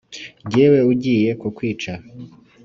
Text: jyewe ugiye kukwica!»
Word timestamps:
jyewe 0.51 0.79
ugiye 0.91 1.29
kukwica!» 1.41 1.93